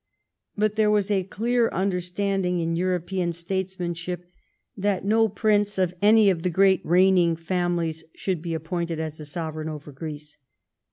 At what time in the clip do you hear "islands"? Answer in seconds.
7.37-7.47